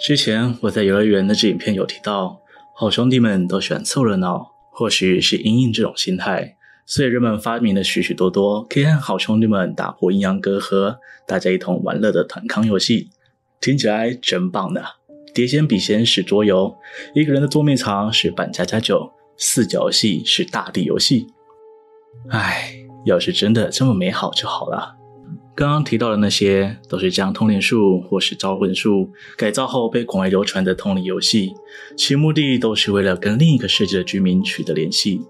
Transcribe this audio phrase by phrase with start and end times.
[0.00, 2.40] 之前我在幼儿园那支影片有提到，
[2.74, 13.10] 好兄弟们都喜欢凑热闹，或许是因应这种心态，所以人们发明了许许多多可以让好兄弟们打破阴阳隔阂、大家一同玩乐的团康游戏，
[13.60, 14.80] 听起来真棒呢。
[15.34, 16.74] 碟仙笔仙是桌游，
[17.14, 21.26] 一个人的桌面藏是扮家家酒，四角戏是大地游戏。
[22.30, 22.72] 唉，
[23.04, 24.96] 要是真的这么美好就好了。
[25.60, 31.52] 刚刚提到的那些，都是将通灵术或是招魂术改造后被广为流传的通灵游戏，
[31.98, 35.20] 其目的都是为了跟另一个世界的居民取得联系。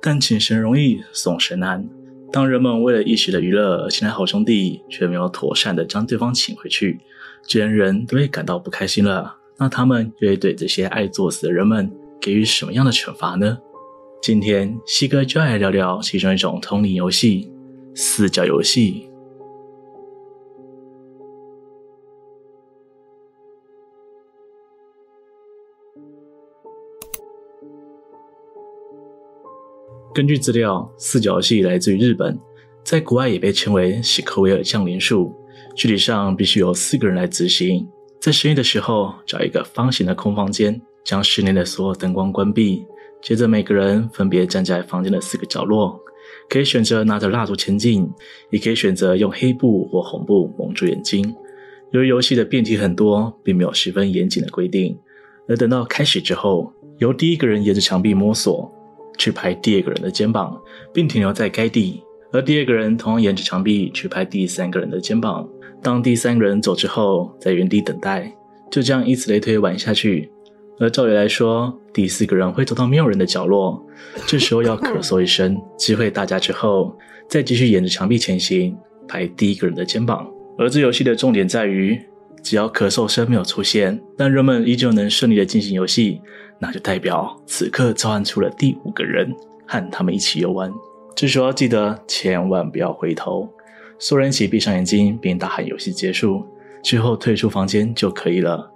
[0.00, 1.84] 但请神容易送神难，
[2.30, 7.00] 当人们为了一时的娱乐而请来好兄弟，却没有妥善的将对方请回去，
[7.44, 13.58] 既然人都会感到不开心了，那他们又会对这些爱作死的人们给予什么样的惩罚呢？
[14.22, 17.50] 今天西哥就来聊聊其中一种通灵游戏——
[17.92, 19.09] 四角游戏。
[30.12, 32.36] 根据资料，四角戏来自于日本，
[32.82, 35.32] 在国外也被称为史克威尔降临术。
[35.76, 37.88] 具体上，必须由四个人来执行，
[38.20, 42.84] 在深夜的时候找一个方形的空房间，将室内的所有灯光关闭。
[43.22, 46.00] 接着，每个人分别站在房间的四个角落，
[46.48, 48.10] 可以选择拿着蜡烛前进，
[48.50, 51.32] 也可以选择用黑布或红布蒙住眼睛。
[51.92, 54.98] 由于游戏的变体很多，并没有十分严谨的规定，
[55.46, 58.70] 而等到开始之后，由第一个人沿着墙壁摸索，
[59.20, 60.58] 去拍第二个人的肩膀，
[60.94, 65.46] 并停留在该地；而第二个人同样沿着墙壁去拍第三个人的肩膀。
[65.82, 68.32] 当第三个人走之后，在原地等待，
[68.70, 70.30] 就这样以此类推玩下去。
[70.78, 73.84] 而照理来说，第四个人会走到没有人的角落，
[74.26, 76.96] 这时候要咳嗽一声，机会大家之后，
[77.28, 78.74] 再继续沿着墙壁前行，
[79.06, 80.26] 拍第一个人的肩膀。
[80.56, 82.00] 而这游戏的重点在于，
[82.42, 86.22] 只要咳嗽声没有出现，但人们依旧能顺利的进行游戏，
[86.60, 89.34] 那就代表此刻召唤出了第五个人，
[89.66, 90.70] 和他们一起游玩。
[91.16, 93.48] 这时候记得千万不要回头，
[93.98, 96.46] 所有人一起闭上眼睛，并大喊游戏结束，
[96.82, 98.70] 之后退出房间就可以了。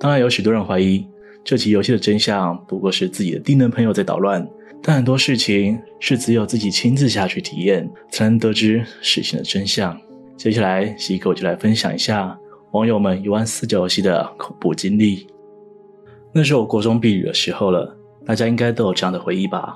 [0.00, 1.06] 当然，有许多人怀疑。
[1.44, 4.44] 这起游戏的真相不过是自己的低能朋友在捣乱，
[4.82, 9.96] 但很多事情是只有自己亲自下去体验，才能得知事情的真相。
[10.36, 12.36] 接下来，西哥就来分享一下
[12.72, 15.28] 网友们游玩四角游戏的恐怖经历。
[16.36, 19.74] 那是我国中毕业的时候了，大家应该都有这样的回忆吧？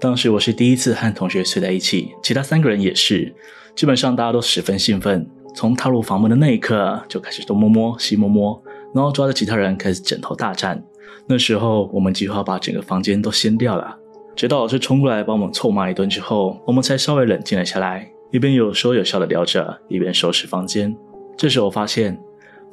[0.00, 3.32] 当时我是第一次和同学睡在一起，其他三个人也是，
[3.76, 5.24] 基本上大家都十分兴奋，
[5.54, 8.60] 从踏入房门的那一刻就开始东摸摸西摸摸。
[8.92, 10.82] 然后抓着其他人开始枕头大战。
[11.28, 13.96] 那时候我们几乎要把整个房间都掀掉了。
[14.34, 20.96] 直到老师冲过来把我们臭骂一顿之后，我们才稍微冷静了下来，一边有说有笑的聊着，一边收拾房间。
[21.36, 22.18] 这时我发现，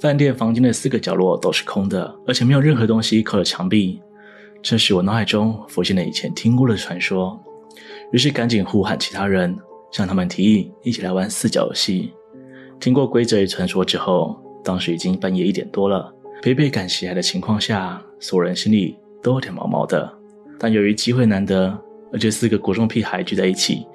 [0.03, 4.01] 饭店房间的四个角落都是空的，而且没有任何东西靠着墙壁。
[4.61, 7.41] 这时我脑海中浮现了以前听过的传说，
[8.11, 9.57] 于是赶紧呼喊其他人，
[9.93, 12.11] 向他们提议一起来玩四角游戏。
[12.81, 20.13] 听过规则与传说之后，当时已经半夜一点多了，被倍感喜爱的情况下，所有人心里都有点毛毛的。
[20.59, 21.73] 但由于机会难得，
[22.11, 23.87] 而且四个国中屁孩聚在一起，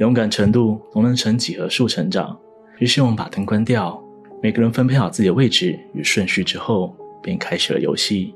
[0.00, 2.36] 勇敢程度都能成几何数成长。
[2.80, 4.02] 于是我们把灯关掉，
[4.42, 8.34] 每个人分配好自己的位置与顺序之后，便开始了游戏。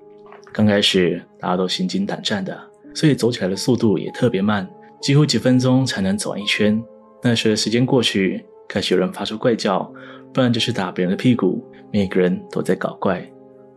[0.52, 2.56] 刚开始大家都心惊胆战的，
[2.94, 6.80] 所以走起来的速度也特别慢，几乎几分钟才能走完一圈。
[7.20, 9.92] 但随着时间过去，开始有人发出怪叫，
[10.32, 11.60] 不然就是打别人的屁股。
[11.92, 13.28] 每个人都在搞怪，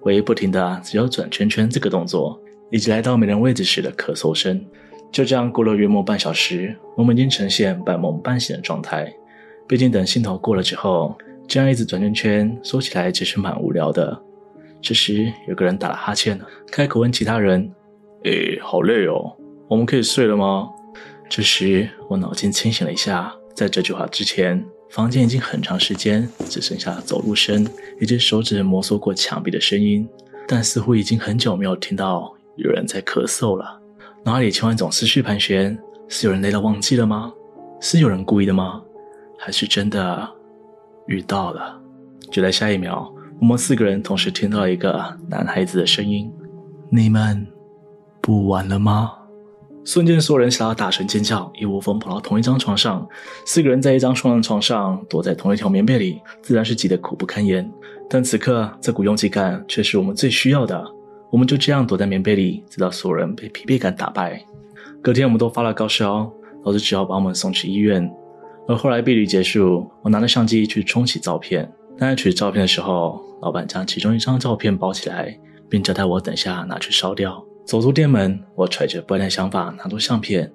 [0.01, 2.39] 唯一不停的只有转圈圈这个动作，
[2.69, 4.63] 以及来到没人位置时的咳嗽声。
[5.11, 9.11] 就这样过了约莫半小时，我们已经呈现半梦半醒的状态。
[9.67, 11.17] 毕竟等兴头过了之后，
[11.49, 14.21] 这样一直转圈圈，说起来其实蛮无聊的。
[14.83, 16.39] 这时有个人打了哈欠，
[16.71, 17.73] 开口问其他人
[18.23, 19.35] ：“诶，好累哦，
[19.67, 20.69] 我们可以睡了吗？”
[21.27, 24.63] 这时我脑筋清醒了一下，在这句话之前。
[24.91, 27.63] 房间已经很长时间只剩下走路声
[28.01, 30.07] 以及手指摩挲过墙壁的声音，
[30.47, 33.79] 但似乎已经很久没有听到有人在咳嗽了。
[34.23, 35.77] 脑海里千万种思绪盘旋：
[36.07, 37.31] 是有人累到忘记了吗？
[37.79, 38.81] 是有人故意的吗？
[39.37, 40.27] 还是真的
[41.09, 41.77] 遇到了？
[42.31, 43.11] 就在下一秒，
[43.41, 46.31] 我们四个人同时听到了一个男孩子的声音
[46.89, 47.45] ：“你们
[48.21, 49.11] 不玩了吗？”
[49.83, 53.07] 瞬间，所有人吓得大声尖叫，一窝蜂跑到同一张床上。
[53.43, 57.67] 四个人在一张双人床上，躲在同一条棉被里，自然是挤得苦不堪言。
[58.07, 60.85] 但此刻，这股拥挤感却是我们最需要的。
[61.31, 64.43] 我们就这样躲在棉被里，直到所有人被疲惫感打败。
[65.01, 66.31] 隔天，我们都发了高烧，
[66.65, 68.11] 老师只好把我们送去医院。
[68.69, 71.67] 而后来，毕旅结束，我拿着相机去冲洗照片，
[71.97, 75.35] 但在取照片的时候，老板将其中一张照片包起来，
[75.67, 77.43] 并交代我等下拿去烧掉。
[77.65, 80.51] 走出店门，我揣着不安的想法拿出相片。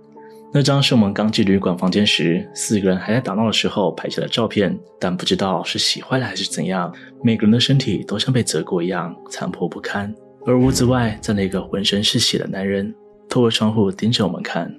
[0.52, 10.14] 那张是我们刚进旅馆房间时，四个人还在打闹的时候拍下的照片，但不知道是洗坏了还是怎样，每个人的身体都像被折过一样残破不堪。
[10.46, 12.94] 而屋子外站了一个浑身是血的男人，
[13.28, 14.72] 透过窗户盯着我们看。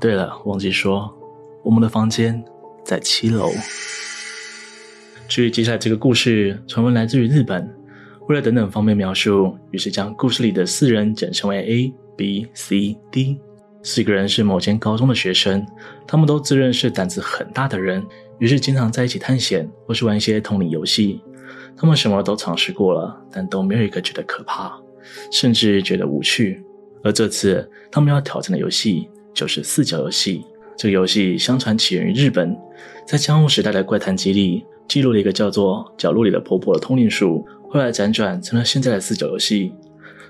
[0.00, 1.12] 对了，忘记说，
[1.68, 2.42] 我们的房间
[2.82, 3.52] 在七楼。
[5.28, 7.70] 至于接下来这个故事，传闻来自于日本。
[8.26, 13.38] 为了等等方便描述，于是将故事里的四人简称为 A、B、C、D。
[13.82, 15.66] 四个人是某间高中的学生，
[16.06, 18.02] 他们都自认是胆子很大的人，
[18.38, 21.20] 于是经常在一起探险或是玩一些同理游戏。
[21.76, 24.72] 他们什么都尝试过了，但都没有一个觉得可怕，
[25.30, 26.64] 甚至觉得无趣。
[27.04, 30.46] 而这次他们要挑战的游戏就是四角游戏。
[30.78, 32.56] 这个游戏相传起源于日本，
[33.04, 37.44] 在江户时代的怪谈集里记录了一个叫做“角落里的婆婆”的通灵术。
[37.68, 39.72] 后来辗转成了现在的四角游戏，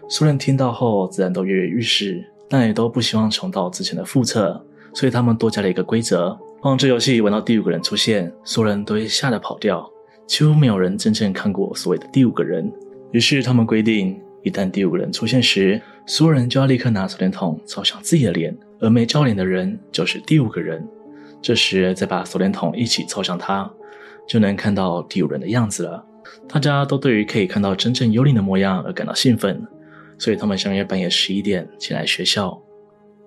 [0.08, 4.58] 所有人听到后自然都跃跃欲试，但也都不希望重蹈之前的覆辙，
[4.94, 9.86] 所以他们多加了一个规则：放这游戏玩到第五个人出现，所有人都会吓得跑掉，
[10.26, 12.72] 几乎没有人真正看过所谓的第五个人。
[13.12, 20.86] 于是他们规定，一旦第五个人出现时，所有人就要立刻拿手电筒照向自己的脸，而没照脸的人就是第五个人。
[21.40, 23.70] 这时再把手电筒一起凑向他，
[24.26, 26.04] 就能看到第五人的样子了。
[26.48, 29.64] 大家都对于可以看到真正幽灵的模样而感到兴奋，
[30.18, 32.60] 所以他们相约半夜十一点前来学校。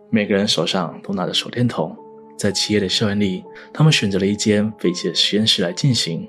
[0.09, 1.95] 每个人手上都拿着手电筒，
[2.37, 3.43] 在漆黑的校园里，
[3.73, 6.27] 他们选择了一间废弃的实验室来进行。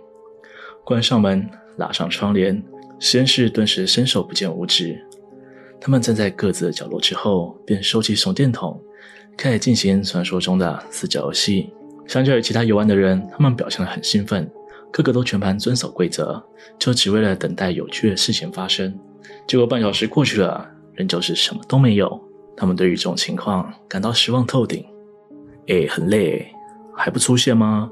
[0.84, 2.62] 关上门，拉上窗帘，
[3.00, 5.04] 实验室顿时伸手不见五指。
[5.80, 8.80] 他们站在各自的角落之后，便收起手电筒，
[9.36, 11.72] 开始进行传说中的四角游戏。
[12.06, 14.50] 相较于其他游玩的人，他们表现得很兴奋。
[14.90, 16.42] 个个都全盘遵守规则，
[16.78, 18.94] 就只为了等待有趣的事情发生。
[19.46, 22.20] 结果半小时过去了，仍旧是什么都没有。
[22.54, 24.84] 他们对于这种情况感到失望透顶。
[25.68, 26.46] 哎，很累，
[26.94, 27.90] 还不出现吗？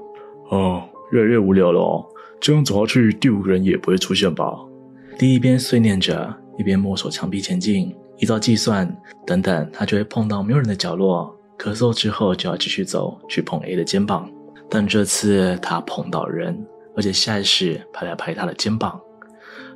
[0.50, 0.82] 哦，
[1.12, 2.04] 越来越无聊了哦。
[2.38, 4.52] 这样走下去，第五个人也不会出现吧？
[5.18, 7.94] 第一边碎念着，一边摸索墙壁前进。
[8.20, 8.88] 依照计算，
[9.26, 11.36] 等等，他就会碰到没有人的角落。
[11.58, 14.30] 咳嗽之后，就要继续走去碰 A 的肩膀。
[14.70, 16.64] 但这次他碰到人。
[16.96, 19.00] 而且下意识拍了拍他的肩膀，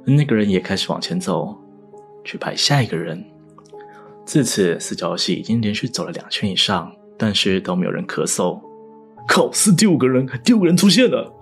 [0.05, 1.57] 那个人也开始往前走，
[2.25, 3.25] 去拍下一个人。
[4.27, 8.61] 自此，四角游戏已经连续走了两圈以上，但是都没有人咳嗽。
[9.29, 11.33] 靠，是第五个人，第五个人出现了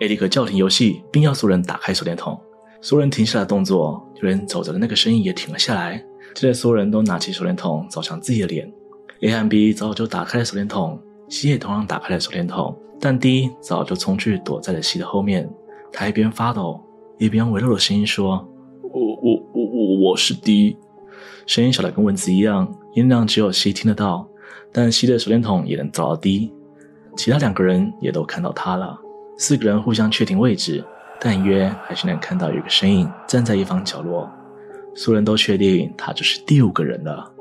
[0.00, 2.38] ！A 立刻叫停游戏，并要所有人打开手电筒。
[2.82, 6.04] 所有人停下了动作，就连走着的那个声音也停了下来。
[6.34, 8.72] 接着，所有人都拿起手电筒照向自己的脸。
[9.20, 12.76] A 和 B 早就打开了手电筒，C 也同样打开了手电筒。
[13.00, 15.50] 但 D 早就冲去躲在了 C 的后面，
[15.92, 16.80] 他一边发抖，
[17.18, 18.48] 一边用微弱的声音说
[18.82, 20.76] ：“我我我我我是 D。”
[21.46, 24.28] 声音小得跟蚊子一样，音量只有 C 听得到，
[24.72, 26.52] 但 C 的手电筒也能照到 D。
[27.16, 28.98] 其他两个人也都看到他了。
[29.36, 30.84] 四个人互相确定位置，
[31.20, 34.30] 但约还是能看到有个身影站在一方角落。
[34.94, 37.32] 所有人都确定他就是第五个人了。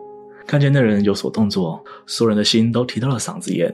[0.48, 3.74] 看见那人有所动作，所有人的心都提到了嗓子眼。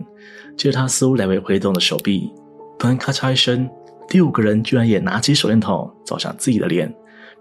[0.56, 2.31] 接着他似乎来回挥动的手臂，
[2.77, 3.69] 突然咔嚓一声，
[4.07, 6.94] 第五个人居然也拿起手电筒照向自己的脸，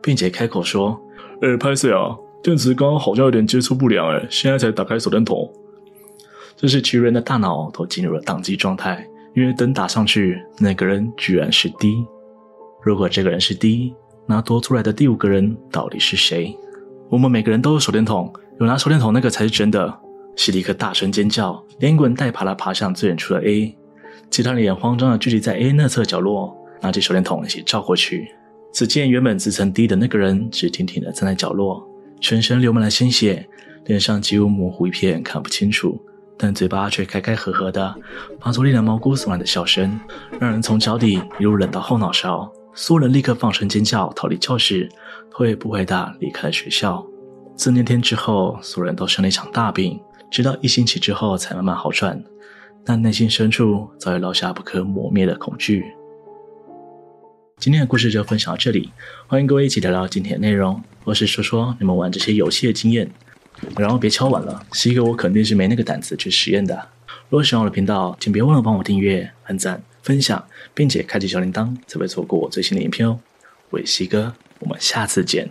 [0.03, 0.99] 并且开口说
[1.43, 5.51] ：“哎，拍谢啊，电池刚刚好像有点接触不良，哎，现在才打开手电筒。”
[6.57, 12.07] 这时其余人的大脑都进入了宕机状态，因为灯打上去，那个人居然是 D。
[12.83, 13.95] 如果这个人是 D，
[14.27, 16.57] 那多出来的第五个人到底是谁？
[17.09, 18.33] 我们每个人都有手电筒。
[18.59, 20.01] 有拿手电筒那个才是真的！
[20.35, 23.77] 西立克大声尖叫，连滚带爬的爬向最远处的 A，
[24.31, 28.33] 其他人也慌张的聚集在 A 那侧角落，拿起手电筒一起照过去。
[28.73, 31.87] 只见原本自称 D 的那个人直挺挺的站在角落，
[32.21, 33.47] 全身流满了鲜血，
[33.85, 36.03] 脸上几乎模糊一片，看不清楚，
[36.39, 37.95] 但嘴巴却开开合合的，
[38.41, 40.01] 发出令人毛骨悚然的笑声，
[40.41, 42.51] 让人从脚底一路冷到后脑勺。
[42.79, 44.87] 苏人立刻放声尖叫，逃离教室，
[45.31, 47.03] 头也不回的离开了学校。
[47.57, 49.99] 自那天之后，所有人都生了一场大病，
[50.31, 52.23] 直到一星期之后才慢慢好转，
[52.85, 55.87] 但内心深处早已落下不可磨灭的恐惧。
[57.57, 58.91] 今天的故事就分享到这里，
[59.27, 63.11] 欢迎各位一起聊聊今天的内容，或是说说你们玩这些游戏的经验。
[63.79, 66.75] 然后别敲碗了，是一个我肯定是没那个胆子去实验的。
[67.31, 73.19] 如果喜欢我的频道，请别忘了帮我订阅、按赞、分享，并且开启小铃铛，才不会错过我最新的影片哦。
[73.71, 75.51] 我是西哥，我们下次见。